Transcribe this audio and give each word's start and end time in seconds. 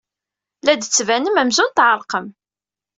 La 0.63 0.73
d-tettbanem 0.75 1.35
amzun 1.41 1.71
tɛerqem. 1.71 2.27